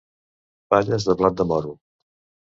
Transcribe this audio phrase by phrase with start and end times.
[0.75, 1.77] Palles de blat de moro.